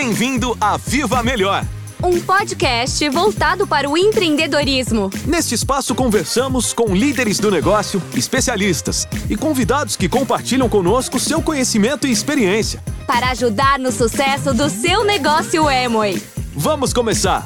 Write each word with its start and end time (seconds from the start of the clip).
Bem-vindo 0.00 0.56
a 0.60 0.76
Viva 0.76 1.24
Melhor. 1.24 1.64
Um 2.00 2.20
podcast 2.20 3.08
voltado 3.08 3.66
para 3.66 3.90
o 3.90 3.98
empreendedorismo. 3.98 5.10
Neste 5.26 5.56
espaço 5.56 5.92
conversamos 5.92 6.72
com 6.72 6.94
líderes 6.94 7.40
do 7.40 7.50
negócio, 7.50 8.00
especialistas 8.14 9.08
e 9.28 9.36
convidados 9.36 9.96
que 9.96 10.08
compartilham 10.08 10.68
conosco 10.68 11.18
seu 11.18 11.42
conhecimento 11.42 12.06
e 12.06 12.12
experiência. 12.12 12.80
Para 13.08 13.32
ajudar 13.32 13.76
no 13.80 13.90
sucesso 13.90 14.54
do 14.54 14.70
seu 14.70 15.04
negócio 15.04 15.68
Emoi. 15.68 16.22
Vamos 16.54 16.92
começar! 16.92 17.44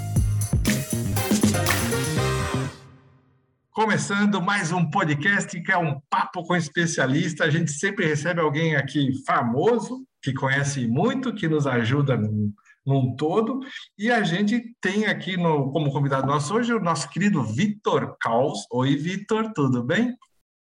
Começando 3.70 4.42
mais 4.42 4.70
um 4.70 4.90
podcast 4.90 5.58
que 5.58 5.72
é 5.72 5.78
um 5.78 5.98
papo 6.10 6.44
com 6.44 6.54
especialista. 6.54 7.44
A 7.44 7.50
gente 7.50 7.70
sempre 7.70 8.06
recebe 8.06 8.42
alguém 8.42 8.76
aqui 8.76 9.24
famoso, 9.26 10.04
que 10.22 10.32
conhece 10.32 10.86
muito, 10.86 11.34
que 11.34 11.48
nos 11.48 11.66
ajuda 11.66 12.16
num, 12.16 12.52
num 12.86 13.16
todo. 13.16 13.60
E 13.98 14.10
a 14.10 14.22
gente 14.22 14.74
tem 14.80 15.06
aqui 15.06 15.36
no, 15.36 15.70
como 15.72 15.92
convidado 15.92 16.26
nosso 16.26 16.54
hoje 16.54 16.72
o 16.72 16.80
nosso 16.80 17.10
querido 17.10 17.42
Vitor 17.42 18.16
Caos. 18.20 18.66
Oi, 18.70 18.96
Vitor, 18.96 19.52
tudo 19.52 19.82
bem? 19.82 20.16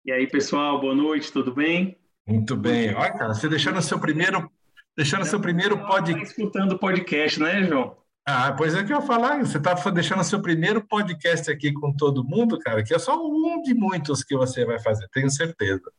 E 0.05 0.13
aí, 0.13 0.27
pessoal, 0.27 0.81
boa 0.81 0.95
noite, 0.95 1.33
tudo 1.33 1.55
bem? 1.55 1.99
Muito 2.27 2.55
bem. 2.55 2.95
Olha, 2.95 3.13
cara, 3.13 3.35
você 3.35 3.49
deixando 3.49 3.81
seu 3.81 3.99
primeiro, 3.99 4.51
deixando 4.97 5.25
seu 5.25 5.41
primeiro 5.41 5.79
podcast. 5.87 6.25
escutando 6.25 6.73
o 6.73 6.79
podcast, 6.79 7.41
né, 7.41 7.65
João? 7.65 7.97
Ah, 8.27 8.53
pois 8.53 8.75
é 8.75 8.85
que 8.85 8.93
eu 8.93 9.01
ia 9.01 9.07
falar, 9.07 9.39
você 9.39 9.57
está 9.57 9.73
deixando 9.91 10.23
seu 10.23 10.43
primeiro 10.43 10.87
podcast 10.87 11.51
aqui 11.51 11.73
com 11.73 11.97
todo 11.97 12.23
mundo, 12.23 12.59
cara, 12.59 12.85
que 12.85 12.93
é 12.93 12.99
só 12.99 13.19
um 13.27 13.63
de 13.63 13.73
muitos 13.73 14.23
que 14.23 14.37
você 14.37 14.67
vai 14.67 14.79
fazer, 14.79 15.09
tenho 15.09 15.31
certeza. 15.31 15.91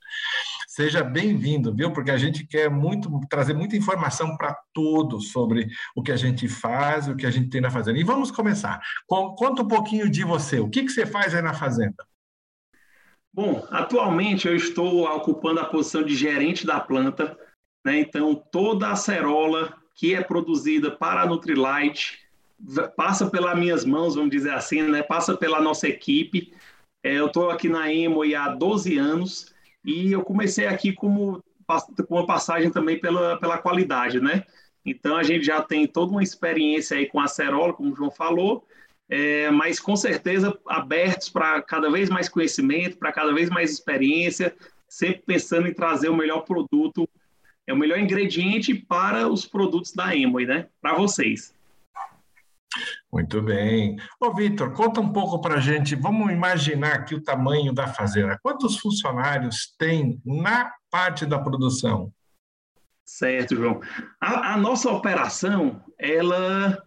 Seja 0.80 1.04
bem-vindo, 1.04 1.76
viu? 1.76 1.92
Porque 1.92 2.10
a 2.10 2.18
gente 2.18 2.48
quer 2.48 2.70
muito 2.70 3.12
trazer 3.30 3.54
muita 3.54 3.76
informação 3.76 4.38
para 4.38 4.58
todos 4.74 5.30
sobre 5.30 5.68
o 5.94 6.02
que 6.02 6.10
a 6.10 6.16
gente 6.16 6.48
faz, 6.48 7.06
o 7.10 7.18
que 7.18 7.26
a 7.26 7.30
gente 7.30 7.50
tem 7.50 7.60
na 7.60 7.70
fazenda. 7.70 8.00
E 8.00 8.04
vamos 8.06 8.32
começar. 8.32 8.80
Conta 9.06 9.62
um 9.62 9.68
pouquinho 9.68 10.10
de 10.10 10.24
você. 10.24 10.58
O 10.62 10.70
que, 10.70 10.84
que 10.84 10.90
você 10.90 11.06
faz 11.06 11.36
aí 11.36 11.42
na 11.42 11.54
fazenda? 11.54 12.02
Bom, 13.34 13.68
atualmente 13.70 14.48
eu 14.48 14.56
estou 14.56 15.04
ocupando 15.04 15.60
a 15.60 15.66
posição 15.66 16.02
de 16.02 16.16
gerente 16.16 16.66
da 16.66 16.80
planta, 16.80 17.38
né? 17.86 18.00
Então 18.00 18.34
toda 18.50 18.88
a 18.88 18.94
acerola 18.94 19.74
que 19.94 20.16
é 20.16 20.24
produzida 20.24 20.90
para 20.90 21.24
a 21.24 21.26
Nutrilite, 21.26 22.20
passa 22.96 23.30
pelas 23.30 23.60
minhas 23.60 23.84
mãos, 23.84 24.16
vamos 24.16 24.32
dizer 24.32 24.54
assim, 24.54 24.82
né? 24.84 25.04
passa 25.04 25.36
pela 25.36 25.62
nossa 25.62 25.90
equipe. 25.90 26.54
É, 27.04 27.16
eu 27.16 27.28
estou 27.28 27.50
aqui 27.50 27.68
na 27.68 27.94
Emo 27.94 28.22
há 28.34 28.48
12 28.48 28.98
anos 28.98 29.59
e 29.84 30.12
eu 30.12 30.22
comecei 30.22 30.68
aqui 30.68 30.94
como 30.94 31.44
com 32.08 32.16
uma 32.16 32.26
passagem 32.26 32.72
também 32.72 33.00
pela, 33.00 33.38
pela 33.40 33.58
qualidade, 33.60 34.20
né? 34.20 34.44
Então 34.84 35.16
a 35.16 35.24
gente 35.24 35.46
já 35.46 35.62
tem 35.62 35.86
toda 35.86 36.12
uma 36.12 36.24
experiência 36.24 36.98
aí 36.98 37.06
com 37.06 37.20
a 37.20 37.28
Cerola, 37.28 37.74
como 37.74 37.94
o 37.94 37.96
João 37.96 38.10
falou, 38.10 38.66
é, 39.08 39.52
mas 39.52 39.80
com 39.80 39.96
certeza 39.96 40.58
abertos 40.68 41.30
para 41.30 41.62
cada 41.62 41.92
vez 41.92 42.10
mais 42.10 42.28
conhecimento, 42.28 42.98
para 42.98 43.12
cada 43.12 43.32
vez 43.34 43.50
mais 43.50 43.72
experiência, 43.72 44.56
sempre 44.88 45.22
pensando 45.26 45.68
em 45.68 45.74
trazer 45.74 46.10
o 46.10 46.16
melhor 46.16 46.42
produto 46.42 47.08
é 47.70 47.74
o 47.74 47.78
melhor 47.78 48.00
ingrediente 48.00 48.74
para 48.74 49.28
os 49.28 49.46
produtos 49.46 49.94
da 49.94 50.16
Emoi, 50.16 50.44
né? 50.44 50.68
Para 50.82 50.96
vocês. 50.96 51.54
Muito 53.12 53.42
bem. 53.42 53.98
Ô, 54.20 54.32
Vitor, 54.34 54.72
conta 54.74 55.02
um 55.02 55.12
pouco 55.12 55.42
para 55.42 55.56
a 55.56 55.60
gente. 55.60 55.96
Vamos 55.96 56.32
imaginar 56.32 56.94
aqui 56.94 57.16
o 57.16 57.22
tamanho 57.22 57.74
da 57.74 57.88
fazenda. 57.88 58.40
Quantos 58.42 58.78
funcionários 58.78 59.74
tem 59.80 60.22
na 60.24 60.72
parte 60.92 61.26
da 61.26 61.40
produção? 61.40 62.14
Certo, 63.04 63.56
João. 63.56 63.82
A, 64.22 64.54
a 64.54 64.58
nossa 64.58 64.92
operação, 64.92 65.84
ela, 65.98 66.84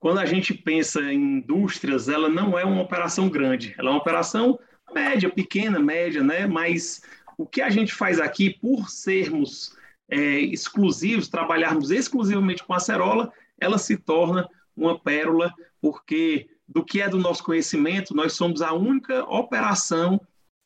quando 0.00 0.18
a 0.18 0.24
gente 0.24 0.54
pensa 0.54 1.02
em 1.02 1.38
indústrias, 1.38 2.08
ela 2.08 2.30
não 2.30 2.58
é 2.58 2.64
uma 2.64 2.80
operação 2.80 3.28
grande. 3.28 3.74
Ela 3.78 3.90
é 3.90 3.92
uma 3.92 4.00
operação 4.00 4.58
média, 4.94 5.28
pequena, 5.28 5.78
média, 5.78 6.22
né? 6.22 6.46
Mas 6.46 7.02
o 7.36 7.44
que 7.44 7.60
a 7.60 7.68
gente 7.68 7.92
faz 7.92 8.18
aqui, 8.18 8.48
por 8.48 8.88
sermos 8.88 9.76
é, 10.10 10.40
exclusivos, 10.40 11.28
trabalharmos 11.28 11.90
exclusivamente 11.90 12.64
com 12.64 12.72
acerola, 12.72 13.30
ela 13.60 13.76
se 13.76 13.98
torna 13.98 14.48
uma 14.78 14.98
pérola, 14.98 15.52
porque 15.80 16.48
do 16.66 16.84
que 16.84 17.00
é 17.00 17.08
do 17.08 17.18
nosso 17.18 17.42
conhecimento, 17.42 18.14
nós 18.14 18.34
somos 18.34 18.62
a 18.62 18.72
única 18.72 19.24
operação 19.24 20.20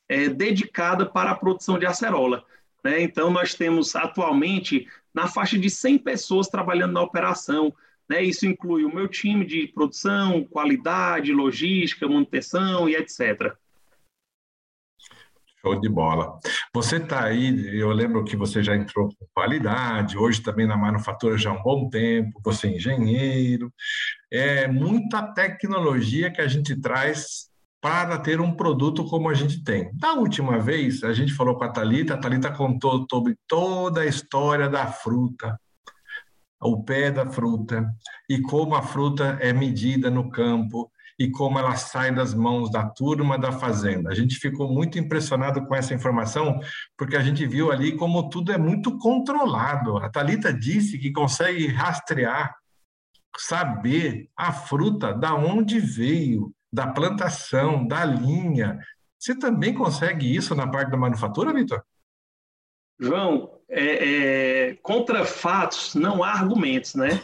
é, 0.09 0.29
dedicada 0.29 1.07
para 1.07 1.31
a 1.31 1.35
produção 1.35 1.79
de 1.79 1.87
acerola. 1.87 2.45
Né? 2.85 3.03
Então, 3.03 3.31
nós 3.31 3.55
temos 3.55 3.95
atualmente 3.95 4.89
na 5.15 5.29
faixa 5.29 5.59
de 5.59 5.71
100 5.71 5.99
pessoas 5.99 6.49
trabalhando 6.49 6.93
na 6.93 7.03
operação. 7.03 7.73
Né? 8.09 8.23
Isso 8.23 8.47
inclui 8.47 8.85
o 8.85 8.95
meu 8.95 9.09
time 9.09 9.45
de 9.45 9.69
produção, 9.69 10.45
qualidade, 10.45 11.33
logística, 11.33 12.09
manutenção 12.09 12.89
e 12.89 12.97
etc. 12.97 13.55
Show 15.61 15.81
de 15.81 15.89
bola. 15.89 16.41
Você 16.75 16.97
está 16.97 17.25
aí, 17.25 17.79
eu 17.79 17.91
lembro 17.91 18.25
que 18.25 18.35
você 18.35 18.63
já 18.63 18.75
entrou 18.75 19.09
com 19.09 19.27
qualidade, 19.35 20.17
hoje 20.17 20.41
também 20.41 20.67
na 20.67 20.75
manufatura 20.75 21.37
já 21.37 21.51
há 21.51 21.53
um 21.53 21.63
bom 21.63 21.91
tempo, 21.91 22.41
você 22.43 22.67
é 22.67 22.77
engenheiro. 22.77 23.71
É 24.31 24.67
muita 24.67 25.23
tecnologia 25.35 26.31
que 26.31 26.41
a 26.41 26.49
gente 26.49 26.75
traz 26.81 27.51
para 27.79 28.17
ter 28.17 28.41
um 28.41 28.55
produto 28.55 29.05
como 29.05 29.29
a 29.29 29.35
gente 29.35 29.63
tem. 29.63 29.91
Da 29.95 30.15
última 30.15 30.59
vez, 30.61 31.05
a 31.05 31.13
gente 31.13 31.35
falou 31.35 31.57
com 31.57 31.65
a 31.65 31.69
Talita, 31.69 32.15
a 32.15 32.19
Talita 32.19 32.51
contou 32.51 33.05
sobre 33.11 33.37
toda 33.47 34.01
a 34.01 34.07
história 34.07 34.67
da 34.67 34.87
fruta, 34.87 35.61
o 36.63 36.83
pé 36.83 37.11
da 37.11 37.27
fruta 37.27 37.87
e 38.29 38.41
como 38.41 38.75
a 38.75 38.83
fruta 38.83 39.39
é 39.41 39.53
medida 39.53 40.11
no 40.11 40.31
campo 40.31 40.91
e 41.19 41.31
como 41.31 41.59
ela 41.59 41.77
sai 41.77 42.13
das 42.15 42.35
mãos 42.35 42.71
da 42.71 42.89
turma 42.89 43.39
da 43.39 43.53
fazenda. 43.53 44.11
A 44.11 44.15
gente 44.15 44.37
ficou 44.37 44.73
muito 44.73 44.99
impressionado 44.99 45.65
com 45.67 45.75
essa 45.75 45.95
informação, 45.95 46.59
porque 46.97 47.17
a 47.17 47.23
gente 47.23 47.47
viu 47.47 47.71
ali 47.71 47.97
como 47.97 48.29
tudo 48.29 48.53
é 48.53 48.59
muito 48.59 48.99
controlado. 48.99 49.99
A 49.99 50.09
Talita 50.09 50.53
disse 50.53 50.99
que 50.99 51.13
consegue 51.13 51.67
rastrear, 51.67 52.55
saber 53.37 54.29
a 54.37 54.53
fruta 54.53 55.13
da 55.13 55.35
onde 55.35 55.79
veio, 55.79 56.53
da 56.73 56.87
plantação, 56.87 57.87
da 57.87 58.05
linha. 58.05 58.79
Você 59.19 59.39
também 59.39 59.75
consegue 59.75 60.35
isso 60.35 60.55
na 60.55 60.67
parte 60.67 60.91
da 60.91 60.97
manufatura, 60.97 61.53
Vitor? 61.53 61.83
João, 62.99 63.62
é, 63.75 64.69
é, 64.71 64.75
contra 64.83 65.25
fatos 65.25 65.95
não 65.95 66.23
há 66.23 66.31
argumentos, 66.31 66.95
né? 66.95 67.23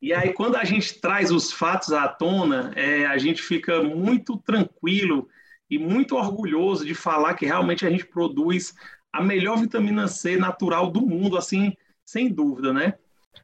E 0.00 0.12
aí, 0.12 0.34
quando 0.34 0.56
a 0.56 0.64
gente 0.64 1.00
traz 1.00 1.30
os 1.30 1.50
fatos 1.50 1.92
à 1.92 2.06
tona, 2.06 2.72
é, 2.76 3.06
a 3.06 3.16
gente 3.16 3.42
fica 3.42 3.82
muito 3.82 4.36
tranquilo 4.36 5.28
e 5.68 5.78
muito 5.78 6.14
orgulhoso 6.14 6.84
de 6.84 6.94
falar 6.94 7.34
que 7.34 7.46
realmente 7.46 7.86
a 7.86 7.90
gente 7.90 8.04
produz 8.04 8.74
a 9.12 9.22
melhor 9.22 9.58
vitamina 9.58 10.06
C 10.06 10.36
natural 10.36 10.90
do 10.90 11.00
mundo, 11.00 11.36
assim, 11.38 11.74
sem 12.04 12.28
dúvida, 12.28 12.72
né? 12.72 12.94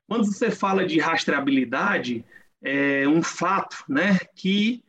Quando 0.07 0.27
você 0.27 0.51
fala 0.51 0.87
de 0.87 0.99
rastreabilidade, 1.01 2.25
é 2.63 3.09
um 3.09 3.23
fato, 3.23 3.85
né, 3.89 4.19
que 4.37 4.83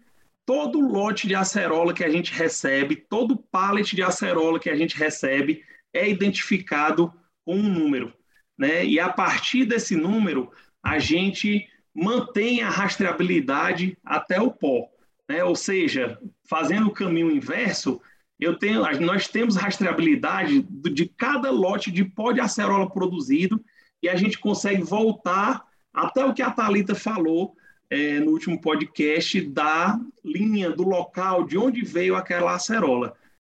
todo 0.45 0.79
lote 0.79 1.27
de 1.27 1.35
acerola 1.35 1.93
que 1.93 2.03
a 2.03 2.09
gente 2.09 2.33
recebe, 2.33 2.95
todo 2.95 3.37
pallet 3.37 3.95
de 3.95 4.03
acerola 4.03 4.59
que 4.59 4.69
a 4.69 4.75
gente 4.75 4.95
recebe 4.95 5.63
é 5.93 6.07
identificado 6.09 7.13
com 7.45 7.55
um 7.55 7.69
número, 7.69 8.13
né? 8.57 8.85
E 8.85 8.99
a 8.99 9.09
partir 9.09 9.65
desse 9.65 9.95
número, 9.95 10.51
a 10.83 10.99
gente 10.99 11.67
mantém 11.93 12.61
a 12.61 12.69
rastreabilidade 12.69 13.97
até 14.03 14.41
o 14.41 14.51
pó. 14.51 14.89
Né? 15.29 15.43
Ou 15.43 15.55
seja, 15.55 16.19
fazendo 16.47 16.87
o 16.87 16.93
caminho 16.93 17.31
inverso, 17.31 18.01
eu 18.39 18.57
tenho, 18.57 18.81
nós 18.99 19.27
temos 19.27 19.55
rastreabilidade 19.55 20.61
de 20.61 21.05
cada 21.05 21.49
lote 21.49 21.89
de 21.89 22.03
pó 22.03 22.33
de 22.33 22.41
acerola 22.41 22.89
produzido 22.89 23.63
e 24.03 24.09
a 24.09 24.15
gente 24.15 24.37
consegue 24.37 24.83
voltar 24.83 25.63
até 25.93 26.25
o 26.25 26.33
que 26.33 26.41
a 26.41 26.51
Talita 26.51 26.93
falou 26.93 27.55
é, 27.89 28.19
no 28.19 28.31
último 28.31 28.59
podcast 28.59 29.39
da 29.41 29.97
linha 30.23 30.69
do 30.71 30.83
local 30.83 31.45
de 31.45 31.57
onde 31.57 31.83
veio 31.83 32.15
aquela 32.15 32.53
acerola. 32.53 33.15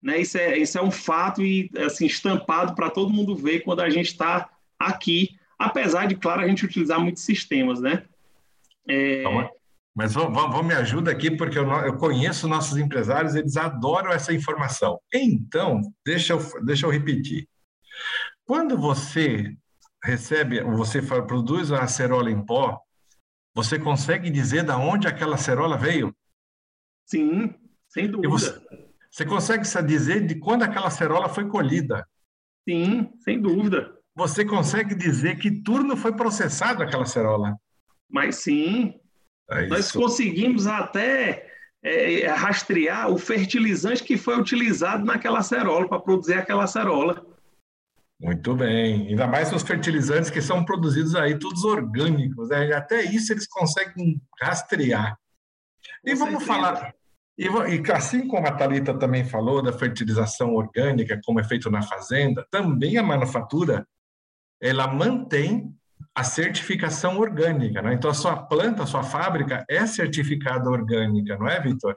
Né? 0.06 0.20
Isso, 0.20 0.38
é, 0.38 0.56
isso 0.56 0.78
é 0.78 0.82
um 0.82 0.90
fato 0.90 1.42
e 1.42 1.70
assim 1.84 2.06
estampado 2.06 2.74
para 2.74 2.88
todo 2.88 3.12
mundo 3.12 3.34
ver 3.34 3.60
quando 3.60 3.80
a 3.80 3.90
gente 3.90 4.06
está 4.06 4.48
aqui 4.78 5.36
apesar 5.58 6.06
de, 6.06 6.16
claro, 6.16 6.42
a 6.42 6.48
gente 6.48 6.64
utilizar 6.64 7.00
muitos 7.00 7.22
sistemas, 7.22 7.80
né? 7.80 8.04
É... 8.88 9.24
Mas 9.94 10.12
vamos, 10.12 10.34
vamos, 10.34 10.66
me 10.66 10.74
ajuda 10.74 11.10
aqui, 11.10 11.30
porque 11.30 11.58
eu, 11.58 11.66
eu 11.70 11.96
conheço 11.96 12.46
nossos 12.46 12.76
empresários, 12.76 13.34
eles 13.34 13.56
adoram 13.56 14.12
essa 14.12 14.32
informação. 14.32 15.00
Então, 15.12 15.80
deixa 16.04 16.34
eu, 16.34 16.64
deixa 16.64 16.84
eu 16.84 16.90
repetir. 16.90 17.48
Quando 18.44 18.76
você 18.76 19.56
recebe, 20.04 20.60
você 20.62 21.00
produz 21.00 21.72
a 21.72 21.82
acerola 21.82 22.30
em 22.30 22.44
pó, 22.44 22.78
você 23.54 23.78
consegue 23.78 24.28
dizer 24.28 24.64
de 24.64 24.72
onde 24.72 25.08
aquela 25.08 25.36
acerola 25.36 25.78
veio? 25.78 26.14
Sim, 27.06 27.54
sem 27.88 28.06
dúvida. 28.06 28.28
Você, 28.28 28.85
você, 29.16 29.24
consegue 29.24 29.86
dizer 29.86 30.26
de 30.26 30.34
quando 30.34 30.62
aquela 30.62 30.88
acerola 30.88 31.28
foi 31.28 31.48
colhida? 31.48 32.06
Sim, 32.68 33.10
sem 33.24 33.40
dúvida 33.40 33.96
você 34.16 34.46
consegue 34.46 34.94
dizer 34.94 35.36
que 35.36 35.50
turno 35.62 35.94
foi 35.94 36.10
processado 36.10 36.82
aquela 36.82 37.04
cerola? 37.04 37.54
Mas 38.08 38.36
sim, 38.36 38.98
é 39.50 39.66
nós 39.66 39.92
conseguimos 39.92 40.66
até 40.66 41.52
é, 41.82 42.26
rastrear 42.28 43.10
o 43.10 43.18
fertilizante 43.18 44.02
que 44.02 44.16
foi 44.16 44.40
utilizado 44.40 45.04
naquela 45.04 45.40
acerola, 45.40 45.86
para 45.86 46.00
produzir 46.00 46.32
aquela 46.32 46.64
acerola. 46.64 47.26
Muito 48.18 48.54
bem. 48.54 49.08
Ainda 49.08 49.26
mais 49.26 49.52
os 49.52 49.62
fertilizantes 49.62 50.30
que 50.30 50.40
são 50.40 50.64
produzidos 50.64 51.14
aí, 51.14 51.38
todos 51.38 51.62
orgânicos. 51.64 52.48
Né? 52.48 52.72
Até 52.72 53.02
isso 53.02 53.34
eles 53.34 53.46
conseguem 53.46 54.18
rastrear. 54.40 55.18
E 56.02 56.12
Com 56.12 56.16
vamos 56.16 56.44
certeza. 56.44 56.46
falar. 56.46 56.94
E, 57.38 57.46
e 57.46 57.92
assim 57.92 58.26
como 58.26 58.46
a 58.46 58.52
Thalita 58.52 58.98
também 58.98 59.24
falou 59.24 59.62
da 59.62 59.72
fertilização 59.72 60.54
orgânica, 60.54 61.20
como 61.24 61.38
é 61.38 61.44
feito 61.44 61.70
na 61.70 61.82
fazenda, 61.82 62.46
também 62.50 62.96
a 62.96 63.02
manufatura 63.02 63.86
ela 64.60 64.86
mantém 64.86 65.74
a 66.14 66.24
certificação 66.24 67.18
orgânica, 67.18 67.82
né? 67.82 67.92
Então 67.92 68.10
a 68.10 68.14
sua 68.14 68.36
planta, 68.36 68.82
a 68.82 68.86
sua 68.86 69.02
fábrica 69.02 69.64
é 69.68 69.86
certificada 69.86 70.70
orgânica, 70.70 71.36
não 71.36 71.46
é, 71.46 71.60
Vitor? 71.60 71.94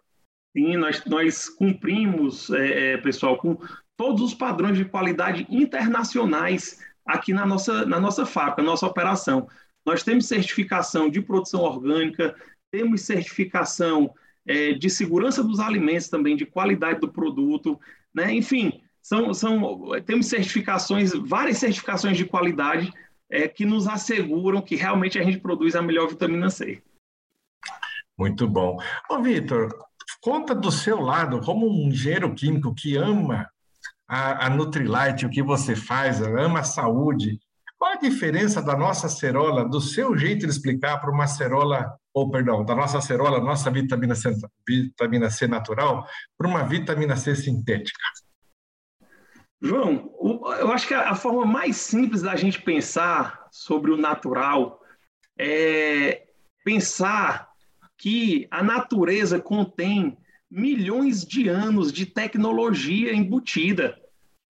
Sim, 0.55 0.75
nós, 0.75 1.05
nós 1.05 1.47
cumprimos, 1.47 2.49
é, 2.49 2.93
é, 2.93 2.97
pessoal, 2.97 3.37
com 3.37 3.57
todos 3.95 4.21
os 4.21 4.33
padrões 4.33 4.77
de 4.77 4.83
qualidade 4.83 5.47
internacionais 5.49 6.79
aqui 7.05 7.33
na 7.33 7.45
nossa, 7.45 7.85
na 7.85 7.99
nossa 7.99 8.25
fábrica, 8.25 8.61
nossa 8.61 8.85
operação. 8.85 9.47
Nós 9.85 10.03
temos 10.03 10.27
certificação 10.27 11.09
de 11.09 11.21
produção 11.21 11.61
orgânica, 11.61 12.35
temos 12.71 13.01
certificação 13.01 14.13
é, 14.49 14.73
de 14.73 14.89
segurança 14.89 15.43
dos 15.43 15.59
alimentos 15.59 16.09
também, 16.09 16.35
de 16.35 16.43
qualidade 16.43 16.99
do 16.99 17.07
produto, 17.07 17.79
né? 18.11 18.33
enfim, 18.33 18.81
são, 18.99 19.31
são, 19.31 19.91
temos 20.07 20.25
certificações, 20.25 21.13
várias 21.13 21.59
certificações 21.59 22.17
de 22.17 22.25
qualidade 22.25 22.91
é, 23.29 23.47
que 23.47 23.63
nos 23.63 23.87
asseguram 23.87 24.59
que 24.59 24.75
realmente 24.75 25.19
a 25.19 25.23
gente 25.23 25.37
produz 25.37 25.75
a 25.75 25.83
melhor 25.83 26.09
vitamina 26.09 26.49
C. 26.49 26.81
Muito 28.17 28.47
bom. 28.47 28.79
Ô, 29.07 29.21
Vitor, 29.21 29.69
conta 30.19 30.55
do 30.55 30.71
seu 30.71 30.99
lado, 30.99 31.41
como 31.41 31.69
um 31.69 31.89
engenheiro 31.89 32.33
químico 32.33 32.73
que 32.73 32.97
ama 32.97 33.47
a, 34.07 34.47
a 34.47 34.49
Nutrilite, 34.49 35.27
o 35.27 35.29
que 35.29 35.43
você 35.43 35.75
faz, 35.75 36.23
ama 36.23 36.61
a 36.61 36.63
saúde, 36.63 37.39
qual 37.79 37.93
a 37.93 37.95
diferença 37.95 38.61
da 38.61 38.75
nossa 38.75 39.07
acerola, 39.07 39.67
do 39.67 39.79
seu 39.79 40.15
jeito 40.17 40.45
de 40.45 40.51
explicar 40.51 40.99
para 40.99 41.09
uma 41.09 41.23
acerola, 41.23 41.97
ou 42.13 42.29
perdão, 42.29 42.65
da 42.65 42.75
nossa 42.75 42.97
acerola, 42.97 43.39
nossa 43.39 43.71
vitamina 43.71 44.15
C, 44.15 44.35
vitamina 44.67 45.29
C 45.29 45.47
natural, 45.47 46.05
para 46.37 46.47
uma 46.47 46.63
vitamina 46.65 47.15
C 47.15 47.33
sintética? 47.33 48.03
João, 49.61 50.11
eu 50.59 50.71
acho 50.73 50.89
que 50.89 50.93
a 50.93 51.15
forma 51.15 51.45
mais 51.45 51.77
simples 51.77 52.21
da 52.21 52.35
gente 52.35 52.61
pensar 52.61 53.47
sobre 53.49 53.91
o 53.91 53.97
natural 53.97 54.81
é 55.37 56.27
pensar 56.65 57.49
que 57.97 58.45
a 58.51 58.61
natureza 58.61 59.39
contém 59.39 60.17
milhões 60.51 61.25
de 61.25 61.47
anos 61.47 61.93
de 61.93 62.05
tecnologia 62.05 63.13
embutida. 63.13 63.97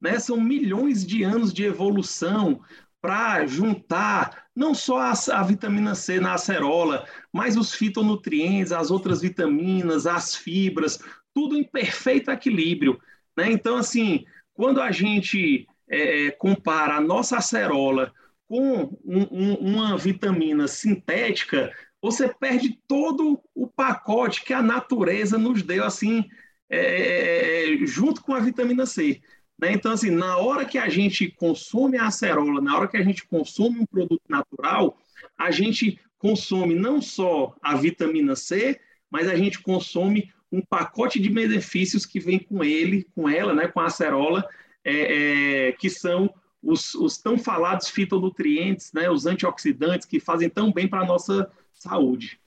Né? 0.01 0.17
São 0.17 0.39
milhões 0.39 1.05
de 1.05 1.23
anos 1.23 1.53
de 1.53 1.63
evolução 1.63 2.61
para 3.01 3.45
juntar 3.45 4.45
não 4.55 4.73
só 4.73 4.99
a, 4.99 5.13
a, 5.33 5.43
vitamina 5.43 5.95
C 5.95 6.19
na 6.19 6.33
acerola, 6.33 7.05
mas 7.31 7.55
os 7.55 7.73
fitonutrientes, 7.73 8.71
as 8.71 8.91
outras 8.91 9.21
vitaminas, 9.21 10.05
as 10.05 10.35
fibras, 10.35 10.99
tudo 11.33 11.55
em 11.55 11.63
perfeito 11.63 12.29
equilíbrio. 12.29 12.99
Né? 13.37 13.51
Então, 13.51 13.77
assim, 13.77 14.25
quando 14.53 14.81
a 14.81 14.91
gente 14.91 15.65
é, 15.89 16.27
é, 16.27 16.31
compara 16.31 16.95
a 16.95 17.01
nossa 17.01 17.37
acerola 17.37 18.13
com 18.47 18.97
um, 19.05 19.27
um, 19.31 19.53
uma 19.55 19.97
vitamina 19.97 20.67
sintética, 20.67 21.71
você 22.01 22.27
perde 22.27 22.79
todo 22.87 23.41
o 23.53 23.67
pacote 23.67 24.43
que 24.43 24.53
a 24.53 24.61
natureza 24.61 25.37
nos 25.37 25.61
deu, 25.63 25.83
assim, 25.83 26.25
é, 26.69 26.79
é, 26.79 27.73
é, 27.73 27.85
junto 27.85 28.21
com 28.21 28.33
a 28.33 28.39
vitamina 28.39 28.85
C. 28.85 29.21
Né? 29.59 29.73
Então, 29.73 29.91
assim, 29.91 30.09
na 30.09 30.37
hora 30.37 30.65
que 30.65 30.77
a 30.77 30.87
gente 30.87 31.27
consome 31.27 31.97
a 31.97 32.07
acerola, 32.07 32.61
na 32.61 32.77
hora 32.77 32.87
que 32.87 32.97
a 32.97 33.03
gente 33.03 33.27
consome 33.27 33.79
um 33.79 33.85
produto 33.85 34.23
natural, 34.29 34.97
a 35.37 35.51
gente 35.51 35.99
consome 36.17 36.73
não 36.75 37.01
só 37.01 37.55
a 37.61 37.75
vitamina 37.75 38.35
C, 38.35 38.79
mas 39.11 39.27
a 39.27 39.35
gente 39.35 39.59
consome 39.59 40.31
um 40.51 40.61
pacote 40.61 41.19
de 41.19 41.29
benefícios 41.29 42.05
que 42.05 42.19
vem 42.19 42.39
com 42.39 42.63
ele, 42.63 43.05
com 43.13 43.27
ela, 43.27 43.53
né, 43.53 43.67
com 43.67 43.79
a 43.81 43.85
acerola, 43.85 44.47
é, 44.83 45.67
é, 45.67 45.71
que 45.73 45.89
são 45.89 46.33
os, 46.63 46.93
os, 46.95 47.17
tão 47.17 47.37
falados 47.37 47.89
fitonutrientes, 47.89 48.91
né, 48.93 49.09
os 49.09 49.25
antioxidantes 49.25 50.07
que 50.07 50.19
fazem 50.19 50.49
tão 50.49 50.71
bem 50.71 50.87
para 50.87 51.01
a 51.01 51.05
nossa 51.05 51.51
saúde. 51.73 52.38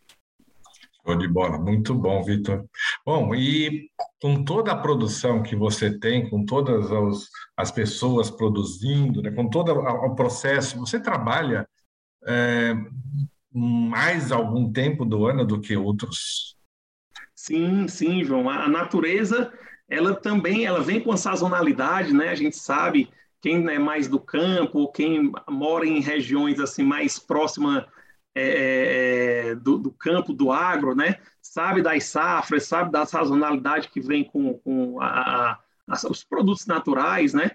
Show 1.04 1.16
de 1.16 1.26
bola, 1.26 1.58
muito 1.58 1.94
bom, 1.94 2.22
Vitor. 2.22 2.64
Bom, 3.04 3.34
e 3.34 3.90
com 4.20 4.44
toda 4.44 4.70
a 4.70 4.76
produção 4.76 5.42
que 5.42 5.56
você 5.56 5.98
tem, 5.98 6.30
com 6.30 6.44
todas 6.44 6.90
as, 6.92 7.28
as 7.56 7.70
pessoas 7.70 8.30
produzindo, 8.30 9.20
né, 9.20 9.30
com 9.32 9.48
todo 9.48 9.72
o 9.72 10.14
processo, 10.14 10.78
você 10.78 11.00
trabalha 11.00 11.68
é, 12.26 12.74
mais 13.52 14.30
algum 14.30 14.72
tempo 14.72 15.04
do 15.04 15.26
ano 15.26 15.44
do 15.44 15.60
que 15.60 15.76
outros 15.76 16.56
Sim, 17.34 17.88
sim, 17.88 18.22
João. 18.22 18.48
A 18.48 18.68
natureza, 18.68 19.52
ela 19.88 20.14
também, 20.14 20.64
ela 20.64 20.80
vem 20.80 21.00
com 21.00 21.10
a 21.10 21.16
sazonalidade, 21.16 22.12
né? 22.12 22.28
A 22.28 22.36
gente 22.36 22.56
sabe 22.56 23.10
quem 23.40 23.68
é 23.68 23.80
mais 23.80 24.06
do 24.06 24.20
campo, 24.20 24.92
quem 24.92 25.32
mora 25.50 25.84
em 25.84 26.00
regiões 26.00 26.60
assim 26.60 26.84
mais 26.84 27.18
próximas 27.18 27.84
é, 28.34 28.42
é, 28.42 29.48
é, 29.50 29.54
do, 29.54 29.78
do, 29.78 29.90
campo, 29.90 30.32
do 30.32 30.50
agro, 30.50 30.94
né? 30.94 31.16
Sabe 31.40 31.82
das 31.82 32.04
safras, 32.04 32.64
sabe 32.64 32.90
da 32.90 33.04
sazonalidade 33.04 33.88
que 33.88 34.00
vem 34.00 34.24
com, 34.24 34.54
com 34.54 35.00
a, 35.00 35.58
a, 35.88 35.94
os 36.08 36.24
produtos 36.24 36.66
naturais, 36.66 37.34
né? 37.34 37.50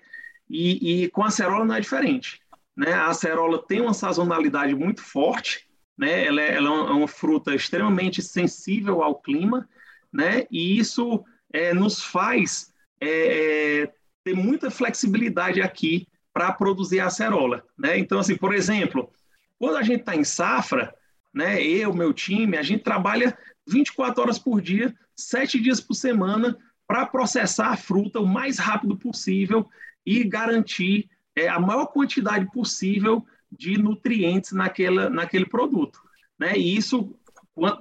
E, 0.49 1.03
e, 1.03 1.09
com 1.09 1.23
a 1.23 1.27
acerola 1.27 1.65
não 1.65 1.75
é 1.75 1.79
diferente, 1.79 2.41
né? 2.75 2.93
A 2.93 3.07
acerola 3.07 3.61
tem 3.67 3.81
uma 3.81 3.93
sazonalidade 3.93 4.75
muito 4.75 5.01
forte, 5.01 5.67
né? 5.97 6.25
Ela 6.25 6.41
é, 6.41 6.55
ela 6.55 6.69
é 6.69 6.91
uma 6.91 7.07
fruta 7.07 7.55
extremamente 7.55 8.21
sensível 8.21 9.01
ao 9.01 9.15
clima 9.15 9.67
né? 10.11 10.45
E 10.51 10.77
isso 10.77 11.23
é, 11.51 11.73
nos 11.73 12.03
faz 12.03 12.73
é, 12.99 13.83
é 13.83 13.93
ter 14.23 14.35
muita 14.35 14.71
flexibilidade 14.71 15.61
aqui 15.61 16.07
para 16.33 16.51
produzir 16.51 16.99
acerola, 16.99 17.63
né? 17.77 17.97
Então, 17.97 18.19
assim, 18.19 18.35
por 18.35 18.53
exemplo, 18.53 19.11
quando 19.59 19.77
a 19.77 19.83
gente 19.83 20.01
está 20.01 20.15
em 20.15 20.23
safra, 20.23 20.93
né? 21.33 21.61
Eu, 21.61 21.93
meu 21.93 22.13
time, 22.13 22.57
a 22.57 22.63
gente 22.63 22.83
trabalha 22.83 23.37
24 23.67 24.21
horas 24.21 24.39
por 24.39 24.61
dia, 24.61 24.95
sete 25.15 25.59
dias 25.59 25.79
por 25.79 25.93
semana, 25.93 26.57
para 26.87 27.05
processar 27.05 27.67
a 27.67 27.77
fruta 27.77 28.19
o 28.19 28.25
mais 28.25 28.57
rápido 28.57 28.97
possível 28.97 29.67
e 30.05 30.23
garantir 30.23 31.09
é, 31.35 31.47
a 31.47 31.59
maior 31.59 31.87
quantidade 31.87 32.49
possível 32.51 33.25
de 33.51 33.77
nutrientes 33.77 34.51
naquela, 34.51 35.09
naquele 35.09 35.45
produto. 35.45 35.99
Né? 36.39 36.57
E 36.57 36.77
isso 36.77 37.15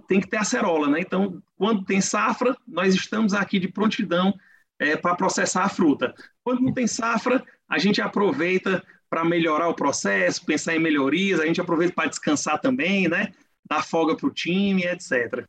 tem 0.09 0.21
que 0.21 0.28
ter 0.28 0.38
acerola, 0.38 0.88
né? 0.88 1.00
Então, 1.00 1.42
quando 1.56 1.85
tem 1.85 2.00
safra, 2.00 2.56
nós 2.66 2.95
estamos 2.95 3.35
aqui 3.35 3.59
de 3.59 3.68
prontidão 3.68 4.35
é, 4.78 4.97
para 4.97 5.14
processar 5.14 5.64
a 5.64 5.68
fruta. 5.68 6.14
Quando 6.42 6.62
não 6.62 6.73
tem 6.73 6.87
safra, 6.87 7.45
a 7.68 7.78
gente 7.78 8.00
aproveita 8.00 8.83
para 9.08 9.25
melhorar 9.25 9.68
o 9.68 9.75
processo, 9.75 10.44
pensar 10.44 10.75
em 10.75 10.80
melhorias, 10.80 11.40
a 11.40 11.46
gente 11.46 11.60
aproveita 11.60 11.94
para 11.94 12.08
descansar 12.08 12.60
também, 12.60 13.08
né? 13.08 13.32
Dar 13.68 13.84
folga 13.84 14.16
para 14.16 14.26
o 14.26 14.32
time, 14.32 14.84
etc. 14.84 15.46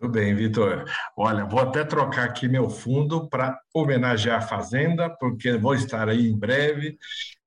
Muito 0.00 0.12
bem, 0.12 0.34
Vitor. 0.34 0.84
Olha, 1.16 1.44
vou 1.44 1.60
até 1.60 1.84
trocar 1.84 2.24
aqui 2.24 2.48
meu 2.48 2.68
fundo 2.68 3.28
para 3.28 3.58
homenagear 3.74 4.38
a 4.38 4.46
Fazenda, 4.46 5.10
porque 5.10 5.56
vou 5.56 5.74
estar 5.74 6.08
aí 6.08 6.28
em 6.28 6.38
breve. 6.38 6.98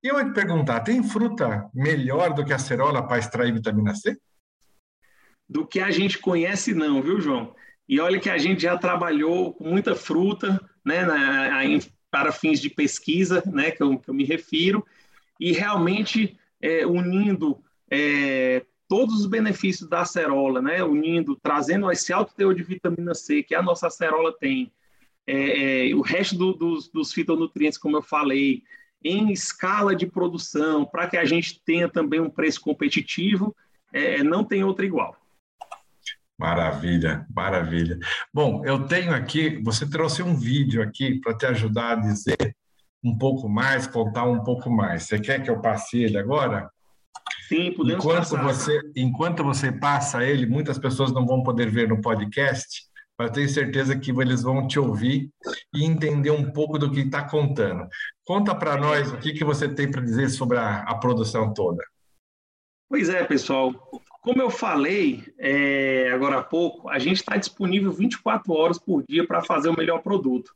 E 0.03 0.07
eu 0.07 0.15
vou 0.15 0.25
te 0.25 0.33
perguntar: 0.33 0.81
tem 0.81 1.03
fruta 1.03 1.69
melhor 1.73 2.33
do 2.33 2.45
que 2.45 2.53
a 2.53 2.59
cerola 2.59 3.05
para 3.05 3.19
extrair 3.19 3.53
vitamina 3.53 3.93
C? 3.95 4.17
do 5.53 5.67
que 5.67 5.79
a 5.79 5.91
gente 5.91 6.17
conhece, 6.17 6.73
não, 6.73 7.01
viu, 7.01 7.21
João? 7.21 7.55
E 7.87 7.99
olha 7.99 8.19
que 8.19 8.29
a 8.29 8.37
gente 8.39 8.63
já 8.63 8.75
trabalhou 8.75 9.53
com 9.53 9.65
muita 9.65 9.95
fruta, 9.95 10.59
né, 10.83 11.05
na, 11.05 11.57
para 12.13 12.31
fins 12.31 12.61
de 12.61 12.69
pesquisa, 12.69 13.41
né, 13.51 13.71
que 13.71 13.81
eu, 13.81 13.97
que 13.97 14.07
eu 14.07 14.13
me 14.13 14.23
refiro, 14.23 14.85
e 15.39 15.51
realmente 15.51 16.37
é, 16.61 16.85
unindo 16.85 17.57
é, 17.89 18.63
todos 18.87 19.21
os 19.21 19.25
benefícios 19.25 19.89
da 19.89 20.01
acerola, 20.01 20.61
né, 20.61 20.83
unindo, 20.83 21.35
trazendo 21.35 21.91
esse 21.91 22.13
alto 22.13 22.35
teor 22.35 22.53
de 22.53 22.61
vitamina 22.61 23.15
C 23.15 23.41
que 23.41 23.55
a 23.55 23.63
nossa 23.63 23.87
acerola 23.87 24.31
tem, 24.31 24.71
é, 25.25 25.89
é 25.89 25.95
o 25.95 26.01
resto 26.01 26.37
do, 26.37 26.53
dos, 26.53 26.87
dos 26.87 27.11
fitonutrientes, 27.11 27.79
como 27.79 27.97
eu 27.97 28.03
falei, 28.03 28.61
em 29.03 29.31
escala 29.31 29.95
de 29.95 30.05
produção, 30.05 30.85
para 30.85 31.07
que 31.09 31.17
a 31.17 31.25
gente 31.25 31.63
tenha 31.65 31.89
também 31.89 32.19
um 32.19 32.29
preço 32.29 32.61
competitivo, 32.61 33.55
é, 33.91 34.21
não 34.21 34.43
tem 34.43 34.63
outra 34.63 34.85
igual. 34.85 35.17
Maravilha, 36.43 37.25
maravilha. 37.33 37.97
Bom, 38.33 38.65
eu 38.65 38.85
tenho 38.85 39.15
aqui, 39.15 39.61
você 39.63 39.89
trouxe 39.89 40.21
um 40.21 40.35
vídeo 40.35 40.83
aqui 40.83 41.21
para 41.21 41.33
te 41.37 41.45
ajudar 41.45 41.91
a 41.91 41.95
dizer 41.95 42.53
um 43.01 43.17
pouco 43.17 43.47
mais, 43.47 43.87
contar 43.87 44.25
um 44.25 44.43
pouco 44.43 44.69
mais. 44.69 45.03
Você 45.03 45.17
quer 45.19 45.41
que 45.41 45.49
eu 45.49 45.61
passe 45.61 46.03
ele 46.03 46.17
agora? 46.17 46.69
Sim, 47.47 47.71
podemos 47.71 48.03
enquanto 48.03 48.29
passar. 48.31 48.43
Você, 48.43 48.81
enquanto 48.93 49.41
você 49.41 49.71
passa 49.71 50.21
ele, 50.21 50.45
muitas 50.45 50.77
pessoas 50.77 51.13
não 51.13 51.25
vão 51.25 51.41
poder 51.43 51.69
ver 51.69 51.87
no 51.87 52.01
podcast, 52.01 52.83
mas 53.17 53.29
eu 53.29 53.33
tenho 53.35 53.47
certeza 53.47 53.97
que 53.97 54.11
eles 54.11 54.41
vão 54.41 54.67
te 54.67 54.77
ouvir 54.77 55.29
e 55.73 55.85
entender 55.85 56.31
um 56.31 56.51
pouco 56.51 56.77
do 56.77 56.91
que 56.91 56.99
está 56.99 57.23
contando. 57.23 57.87
Conta 58.25 58.53
para 58.53 58.75
nós 58.75 59.13
o 59.13 59.17
que, 59.17 59.31
que 59.31 59.45
você 59.45 59.69
tem 59.69 59.89
para 59.89 60.01
dizer 60.01 60.27
sobre 60.27 60.57
a, 60.57 60.81
a, 60.81 60.95
produção 60.95 61.53
toda. 61.53 61.81
Pois 62.93 63.09
é, 63.09 63.23
pessoal. 63.23 63.73
Como 64.21 64.39
eu 64.39 64.51
falei 64.51 65.23
é, 65.39 66.11
agora 66.13 66.37
há 66.37 66.43
pouco, 66.43 66.87
a 66.89 66.99
gente 66.99 67.15
está 67.15 67.35
disponível 67.35 67.91
24 67.91 68.53
horas 68.53 68.77
por 68.77 69.03
dia 69.09 69.25
para 69.25 69.41
fazer 69.41 69.67
o 69.67 69.75
melhor 69.75 70.03
produto. 70.03 70.53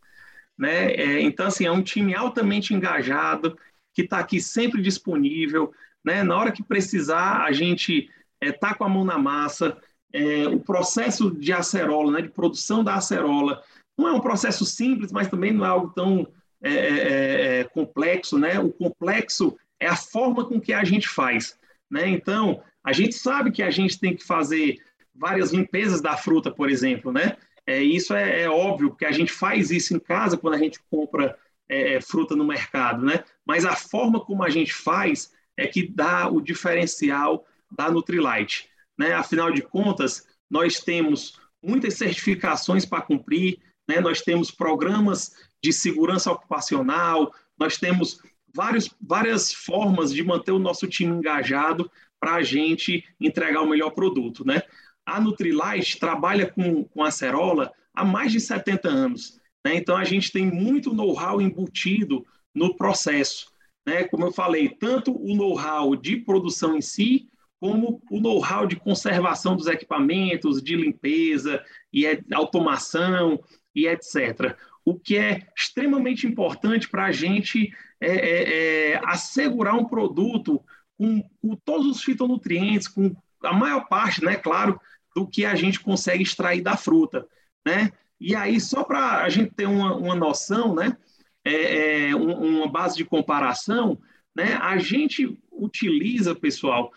Né? 0.56 0.91
É, 0.91 1.20
então, 1.20 1.48
assim, 1.48 1.65
é 1.65 1.72
um 1.72 1.82
time 1.82 2.13
altamente 2.13 2.75
engajado, 2.75 3.58
que 3.91 4.03
está 4.03 4.20
aqui 4.20 4.39
sempre 4.39 4.84
disponível. 4.84 5.74
Né? 6.06 6.22
Na 6.22 6.38
hora 6.38 6.51
que 6.51 6.62
precisar, 6.62 7.41
a 7.41 7.51
gente 7.51 8.08
está 8.39 8.70
é, 8.70 8.74
com 8.75 8.84
a 8.84 8.89
mão 8.89 9.03
na 9.03 9.17
massa. 9.17 9.75
É, 10.13 10.48
o 10.48 10.60
processo 10.60 11.32
de 11.32 11.51
acerola, 11.51 12.12
né, 12.12 12.22
de 12.22 12.29
produção 12.29 12.84
da 12.84 12.94
acerola, 12.94 13.63
não 13.98 14.10
é 14.10 14.12
um 14.12 14.22
processo 14.22 14.63
simples, 14.63 15.12
mas 15.12 15.27
também 15.27 15.51
não 15.51 15.65
é 15.65 15.70
algo 15.70 15.89
tão 15.89 16.27
é, 16.62 17.62
é, 17.62 17.63
complexo. 17.63 18.38
Né? 18.38 18.60
O 18.60 18.72
complexo 18.72 19.58
é 19.79 19.88
a 19.88 19.96
forma 19.96 20.46
com 20.46 20.62
que 20.62 20.72
a 20.72 20.84
gente 20.84 21.10
faz. 21.10 21.58
Né? 21.89 22.10
Então, 22.10 22.62
a 22.84 22.94
gente 22.94 23.15
sabe 23.15 23.51
que 23.51 23.63
a 23.63 23.70
gente 23.70 24.00
tem 24.00 24.15
que 24.15 24.24
fazer 24.24 24.77
várias 25.13 25.51
limpezas 25.51 26.01
da 26.01 26.15
fruta, 26.15 26.51
por 26.51 26.70
exemplo, 26.70 27.12
né? 27.12 27.38
É, 27.65 27.82
isso 27.82 28.13
é, 28.13 28.44
é, 28.44 28.50
óbvio, 28.50 28.89
porque 28.89 29.06
a 29.06 29.12
gente 29.12 29.32
faz 29.32 29.72
isso 29.72 29.94
em 29.94 30.00
casa 30.00 30.38
quando 30.38 30.53
a 30.53 30.58
gente 30.58 30.79
compra 30.89 31.38
é, 31.67 31.96
é, 31.96 32.01
fruta 32.01 32.36
no 32.36 32.46
mercado, 32.46 33.03
né? 33.03 33.24
Mas 33.46 33.65
a 33.65 33.75
forma 33.75 34.24
como 34.24 34.44
a 34.44 34.50
gente 34.50 34.74
faz 34.74 35.34
é 35.58 35.67
que 35.67 35.86
dá 35.86 36.29
o 36.29 36.39
diferencial 36.39 37.46
da 37.70 37.91
Nutrilite, 37.91 38.70
né? 38.98 39.13
Afinal 39.13 39.51
de 39.51 39.62
contas, 39.62 40.25
nós 40.50 40.79
temos 40.79 41.41
muitas 41.62 41.96
certificações 41.96 42.86
para 42.86 43.01
cumprir, 43.01 43.60
né? 43.88 44.00
Nós 44.00 44.22
temos 44.22 44.50
programas 44.50 45.36
de 45.62 45.74
segurança 45.74 46.32
ocupacional, 46.32 47.34
nós 47.60 47.77
temos 47.77 48.22
vários, 48.54 48.89
várias 49.01 49.54
formas 49.54 50.13
de 50.13 50.24
manter 50.24 50.51
o 50.51 50.60
nosso 50.60 50.88
time 50.88 51.16
engajado 51.16 51.89
para 52.20 52.36
a 52.36 52.44
gente 52.44 53.04
entregar 53.20 53.62
o 53.62 53.70
melhor 53.70 53.92
produto, 53.92 54.46
né? 54.46 54.62
A 55.06 55.22
Nutrilite 55.22 56.00
trabalha 56.00 56.51
com, 56.51 56.84
com 56.84 57.04
acerola 57.04 57.72
há 57.94 58.04
mais 58.04 58.32
de 58.32 58.39
70 58.39 58.89
anos. 58.89 59.39
Né? 59.66 59.75
Então, 59.75 59.96
a 59.96 60.04
gente 60.04 60.32
tem 60.32 60.46
muito 60.46 60.94
know-how 60.94 61.42
embutido 61.42 62.25
no 62.54 62.75
processo. 62.75 63.51
Né? 63.86 64.04
Como 64.04 64.25
eu 64.25 64.32
falei, 64.34 64.68
tanto 64.68 65.16
o 65.16 65.34
know-how 65.36 65.96
de 65.96 66.18
produção 66.18 66.75
em 66.75 66.82
si, 66.82 67.30
como 67.60 68.01
o 68.12 68.20
know-how 68.20 68.68
de 68.68 68.75
conservação 68.75 69.56
dos 69.56 69.68
equipamentos, 69.68 70.62
de 70.62 70.75
limpeza 70.75 71.63
e 71.92 72.06
automação 72.34 73.42
e 73.74 73.88
etc. 73.88 74.56
O 74.88 74.98
que 74.98 75.17
é 75.17 75.46
extremamente 75.53 76.25
importante 76.25 76.88
para 76.88 77.08
a 77.08 77.12
gente 77.12 77.75
é, 78.00 78.10
é, 78.10 78.91
é, 78.94 79.01
assegurar 79.03 79.75
um 79.75 79.84
produto 79.84 80.63
com, 80.98 81.22
com, 81.41 81.58
todos 81.58 81.88
os 81.88 82.01
fitonutrientes, 82.01 82.88
com 82.88 83.13
a 83.44 83.51
maior 83.51 83.89
parte, 83.89 84.24
né, 84.24 84.38
claro, 84.38 84.79
do 85.13 85.27
que 85.27 85.44
a 85.44 85.56
gente 85.56 85.82
consegue 85.82 86.24
extrair 86.24 86.62
da 86.62 86.77
fruta, 86.77 87.27
né? 87.65 87.91
E 88.17 88.34
aí, 88.34 88.62
só 88.62 88.82
para 88.82 89.24
a 89.24 89.29
gente 89.29 89.53
ter 89.56 89.65
uma, 89.65 89.94
uma 89.94 90.15
noção, 90.15 90.74
né, 90.74 90.96
é, 91.44 92.08
é, 92.12 92.15
uma 92.15 92.72
base 92.72 92.96
de 92.96 93.03
comparação, 93.03 94.00
né, 94.34 94.53
a 94.53 94.77
gente 94.77 95.38
utiliza, 95.51 96.34
pessoal, 96.34 96.94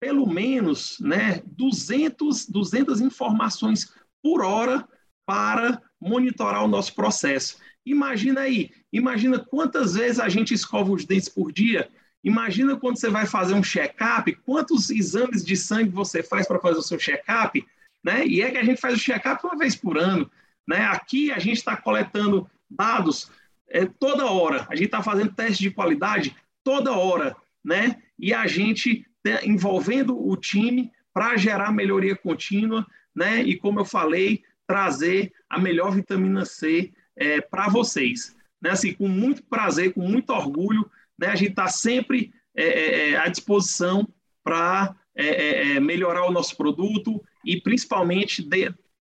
pelo 0.00 0.26
menos 0.26 0.98
né, 0.98 1.42
200, 1.44 2.46
200 2.48 3.02
informações 3.02 3.92
por 4.22 4.42
hora 4.42 4.88
para 5.26 5.82
monitorar 6.00 6.64
o 6.64 6.68
nosso 6.68 6.94
processo. 6.94 7.58
Imagina 7.84 8.42
aí, 8.42 8.70
imagina 8.92 9.38
quantas 9.38 9.94
vezes 9.94 10.20
a 10.20 10.28
gente 10.28 10.52
escova 10.52 10.92
os 10.92 11.04
dentes 11.04 11.28
por 11.28 11.52
dia, 11.52 11.88
Imagina 12.22 12.76
quando 12.76 12.98
você 12.98 13.08
vai 13.08 13.26
fazer 13.26 13.54
um 13.54 13.62
check-up, 13.62 14.32
quantos 14.44 14.90
exames 14.90 15.44
de 15.44 15.56
sangue 15.56 15.90
você 15.90 16.22
faz 16.22 16.46
para 16.46 16.58
fazer 16.58 16.78
o 16.78 16.82
seu 16.82 16.98
check-up, 16.98 17.64
né? 18.04 18.26
E 18.26 18.42
é 18.42 18.50
que 18.50 18.58
a 18.58 18.64
gente 18.64 18.80
faz 18.80 18.94
o 18.94 19.00
check-up 19.00 19.44
uma 19.44 19.56
vez 19.56 19.76
por 19.76 19.96
ano, 19.96 20.30
né? 20.66 20.84
Aqui 20.86 21.30
a 21.30 21.38
gente 21.38 21.58
está 21.58 21.76
coletando 21.76 22.50
dados 22.68 23.30
é, 23.68 23.86
toda 23.86 24.26
hora, 24.26 24.66
a 24.68 24.74
gente 24.74 24.86
está 24.86 25.02
fazendo 25.02 25.34
teste 25.34 25.62
de 25.62 25.70
qualidade 25.70 26.36
toda 26.64 26.92
hora, 26.92 27.36
né? 27.64 28.02
E 28.18 28.34
a 28.34 28.46
gente 28.46 29.06
tá 29.22 29.44
envolvendo 29.44 30.18
o 30.18 30.36
time 30.36 30.90
para 31.12 31.36
gerar 31.36 31.72
melhoria 31.72 32.16
contínua, 32.16 32.86
né? 33.14 33.42
E 33.42 33.56
como 33.56 33.80
eu 33.80 33.84
falei, 33.84 34.42
trazer 34.68 35.32
a 35.48 35.58
melhor 35.58 35.92
vitamina 35.92 36.44
C 36.44 36.92
é, 37.16 37.40
para 37.40 37.68
vocês, 37.68 38.36
né? 38.60 38.70
Assim, 38.70 38.92
com 38.92 39.08
muito 39.08 39.42
prazer, 39.44 39.94
com 39.94 40.02
muito 40.02 40.30
orgulho, 40.30 40.88
né, 41.18 41.28
a 41.28 41.34
gente 41.34 41.50
está 41.50 41.68
sempre 41.68 42.32
é, 42.54 42.62
é, 42.62 43.10
é, 43.10 43.16
à 43.16 43.28
disposição 43.28 44.06
para 44.44 44.94
é, 45.16 45.76
é, 45.76 45.80
melhorar 45.80 46.26
o 46.26 46.32
nosso 46.32 46.56
produto 46.56 47.22
e 47.44 47.60
principalmente 47.60 48.46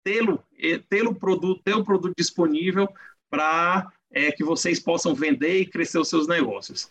tê-lo 0.05 0.43
tê-lo 0.89 1.15
produto 1.15 1.63
ter 1.65 1.75
o 1.75 1.85
produto 1.85 2.15
disponível 2.17 2.89
para 3.29 3.91
que 4.37 4.45
vocês 4.45 4.79
possam 4.79 5.15
vender 5.15 5.61
e 5.61 5.67
crescer 5.67 5.99
os 5.99 6.09
seus 6.09 6.29
negócios. 6.29 6.91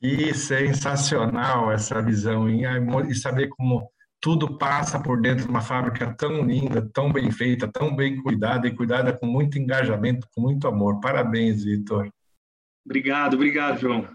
Que 0.00 0.34
sensacional 0.34 1.70
essa 1.70 2.02
visão 2.02 2.50
e 2.50 3.14
saber 3.14 3.48
como 3.48 3.88
tudo 4.24 4.56
passa 4.56 4.98
por 4.98 5.20
dentro 5.20 5.44
de 5.44 5.50
uma 5.50 5.60
fábrica 5.60 6.14
tão 6.16 6.40
linda, 6.46 6.80
tão 6.80 7.12
bem 7.12 7.30
feita, 7.30 7.68
tão 7.68 7.94
bem 7.94 8.22
cuidada 8.22 8.66
e 8.66 8.74
cuidada 8.74 9.12
com 9.12 9.26
muito 9.26 9.58
engajamento, 9.58 10.26
com 10.34 10.40
muito 10.40 10.66
amor. 10.66 10.98
Parabéns, 10.98 11.62
Vitor. 11.62 12.08
Obrigado, 12.86 13.34
obrigado, 13.34 13.78
João. 13.78 14.08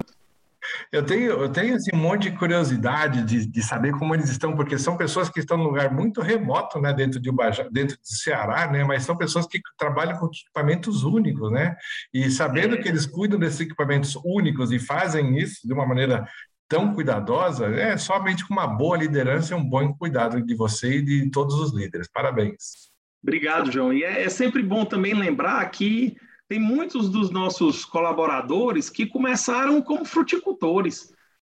Eu 0.91 1.05
tenho, 1.05 1.31
eu 1.31 1.49
tenho 1.49 1.75
assim, 1.75 1.91
um 1.93 1.99
monte 1.99 2.23
de 2.23 2.37
curiosidade 2.37 3.23
de, 3.23 3.45
de 3.45 3.61
saber 3.61 3.91
como 3.91 4.15
eles 4.15 4.31
estão, 4.31 4.55
porque 4.55 4.79
são 4.79 4.97
pessoas 4.97 5.29
que 5.29 5.39
estão 5.39 5.57
num 5.57 5.65
lugar 5.65 5.93
muito 5.93 6.21
remoto, 6.21 6.79
né, 6.81 6.91
dentro 6.91 7.19
de 7.19 7.29
Ubajá, 7.29 7.67
dentro 7.71 7.95
do 7.95 8.07
Ceará, 8.07 8.69
né, 8.69 8.83
mas 8.83 9.03
são 9.03 9.15
pessoas 9.15 9.45
que 9.45 9.59
trabalham 9.77 10.17
com 10.17 10.25
equipamentos 10.25 11.03
únicos, 11.03 11.51
né, 11.51 11.75
e 12.11 12.31
sabendo 12.31 12.79
que 12.79 12.89
eles 12.89 13.05
cuidam 13.05 13.39
desses 13.39 13.61
equipamentos 13.61 14.15
únicos 14.25 14.71
e 14.71 14.79
fazem 14.79 15.37
isso 15.37 15.67
de 15.67 15.73
uma 15.73 15.85
maneira 15.85 16.27
tão 16.69 16.93
cuidadosa, 16.93 17.65
é 17.65 17.97
somente 17.97 18.47
com 18.47 18.53
uma 18.53 18.67
boa 18.67 18.95
liderança 18.95 19.53
e 19.53 19.57
um 19.57 19.67
bom 19.67 19.91
cuidado 19.91 20.39
de 20.39 20.53
você 20.53 20.99
e 20.99 21.01
de 21.01 21.29
todos 21.31 21.55
os 21.55 21.73
líderes. 21.73 22.07
Parabéns. 22.07 22.89
Obrigado, 23.21 23.71
João. 23.71 23.91
E 23.91 24.03
é, 24.03 24.23
é 24.23 24.29
sempre 24.29 24.61
bom 24.61 24.85
também 24.85 25.15
lembrar 25.15 25.67
que 25.71 26.15
tem 26.47 26.59
muitos 26.59 27.09
dos 27.09 27.31
nossos 27.31 27.83
colaboradores 27.83 28.89
que 28.89 29.05
começaram 29.05 29.81
como 29.81 30.05
fruticultores, 30.05 31.11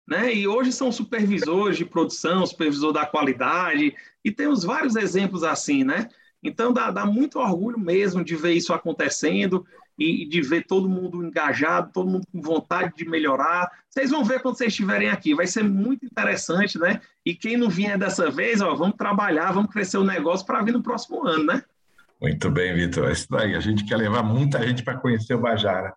né? 0.07 0.33
E 0.33 0.47
hoje 0.47 0.71
são 0.71 0.91
supervisores 0.91 1.77
de 1.77 1.85
produção, 1.85 2.45
supervisor 2.45 2.91
da 2.91 3.05
qualidade, 3.05 3.95
e 4.25 4.31
temos 4.31 4.63
vários 4.63 4.95
exemplos 4.95 5.43
assim, 5.43 5.83
né? 5.83 6.09
Então 6.43 6.73
dá, 6.73 6.91
dá 6.91 7.05
muito 7.05 7.39
orgulho 7.39 7.79
mesmo 7.79 8.23
de 8.23 8.35
ver 8.35 8.53
isso 8.53 8.73
acontecendo 8.73 9.65
e, 9.97 10.25
de 10.27 10.41
ver 10.41 10.65
todo 10.65 10.89
mundo 10.89 11.23
engajado, 11.23 11.91
todo 11.93 12.09
mundo 12.09 12.27
com 12.31 12.41
vontade 12.41 12.93
de 12.95 13.07
melhorar. 13.07 13.69
Vocês 13.89 14.09
vão 14.09 14.23
ver 14.23 14.41
quando 14.41 14.57
vocês 14.57 14.73
estiverem 14.73 15.09
aqui, 15.09 15.35
vai 15.35 15.47
ser 15.47 15.63
muito 15.63 16.05
interessante, 16.05 16.79
né? 16.79 16.99
E 17.25 17.35
quem 17.35 17.57
não 17.57 17.69
vier 17.69 17.97
dessa 17.97 18.29
vez, 18.29 18.61
ó, 18.61 18.73
vamos 18.75 18.95
trabalhar, 18.95 19.51
vamos 19.51 19.71
crescer 19.71 19.97
o 19.97 20.03
negócio 20.03 20.45
para 20.45 20.61
vir 20.61 20.71
no 20.71 20.83
próximo 20.83 21.25
ano, 21.27 21.45
né? 21.45 21.63
Muito 22.23 22.49
bem, 22.49 22.73
Vitor. 22.73 23.09
É 23.09 23.11
isso 23.11 23.27
daí. 23.29 23.53
A 23.53 23.59
gente 23.59 23.83
quer 23.83 23.97
levar 23.97 24.23
muita 24.23 24.65
gente 24.65 24.81
para 24.81 24.97
conhecer 24.97 25.33
o 25.33 25.39
Bajara. 25.39 25.93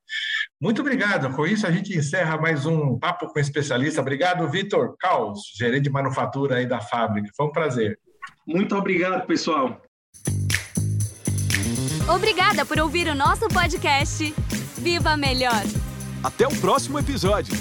Muito 0.60 0.80
obrigado. 0.80 1.32
Com 1.32 1.46
isso, 1.46 1.64
a 1.64 1.70
gente 1.70 1.96
encerra 1.96 2.36
mais 2.36 2.66
um 2.66 2.98
Papo 2.98 3.28
com 3.28 3.38
Especialista. 3.38 4.00
Obrigado, 4.00 4.48
Vitor 4.50 4.96
Caos, 4.98 5.52
gerente 5.56 5.84
de 5.84 5.90
manufatura 5.90 6.56
aí 6.56 6.66
da 6.66 6.80
fábrica. 6.80 7.30
Foi 7.36 7.46
um 7.46 7.52
prazer. 7.52 7.96
Muito 8.44 8.74
obrigado, 8.74 9.24
pessoal. 9.24 9.80
Obrigada 12.08 12.64
por 12.64 12.78
ouvir 12.78 13.08
o 13.08 13.14
nosso 13.16 13.48
podcast. 13.48 14.32
Viva 14.78 15.16
Melhor! 15.16 15.64
Até 16.22 16.46
o 16.46 16.54
próximo 16.56 16.98
episódio. 17.00 17.52